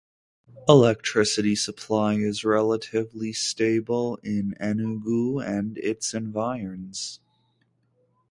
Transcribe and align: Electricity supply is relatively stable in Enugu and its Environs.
Electricity 0.67 1.55
supply 1.55 2.15
is 2.15 2.43
relatively 2.43 3.33
stable 3.33 4.15
in 4.23 4.55
Enugu 4.59 5.37
and 5.45 5.77
its 5.77 6.15
Environs. 6.15 7.19